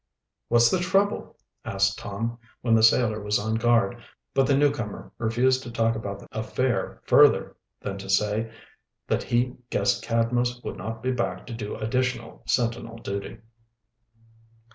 "What's 0.47 0.71
the 0.71 0.79
trouble?" 0.79 1.37
asked 1.63 1.99
Tom, 1.99 2.39
when 2.61 2.73
the 2.73 2.81
sailor 2.81 3.21
was 3.21 3.37
on 3.37 3.53
guard, 3.53 4.01
but 4.33 4.47
the 4.47 4.57
newcomer 4.57 5.11
refused 5.19 5.61
to 5.61 5.71
talk 5.71 5.95
about 5.95 6.17
the 6.17 6.27
affair 6.31 7.03
further 7.05 7.55
than 7.81 7.99
to 7.99 8.09
say 8.09 8.51
that 9.05 9.21
he 9.21 9.53
guessed 9.69 10.01
Cadmus 10.03 10.59
would 10.63 10.75
not 10.77 11.03
be 11.03 11.11
back 11.11 11.45
to 11.45 11.53
do 11.53 11.75
additional 11.75 12.41
sentinel 12.47 12.97
duty. 12.97 13.41